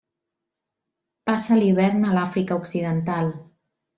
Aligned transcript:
Passa 1.31 1.59
l'hivern 1.59 2.09
a 2.11 2.17
l'Àfrica 2.17 2.59
Occidental. 2.65 3.33